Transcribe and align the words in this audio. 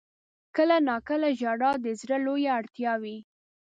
•کله 0.55 0.75
ناکله 0.87 1.29
ژړا 1.39 1.71
د 1.83 1.87
زړه 2.01 2.17
لویه 2.25 2.51
اړتیا 2.59 2.93
وي. 3.01 3.17